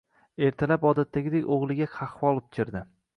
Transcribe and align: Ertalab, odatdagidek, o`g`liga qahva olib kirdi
Ertalab, 0.45 0.87
odatdagidek, 0.91 1.45
o`g`liga 1.57 1.89
qahva 1.99 2.33
olib 2.35 2.49
kirdi 2.59 2.83